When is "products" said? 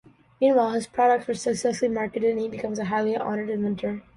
0.87-1.29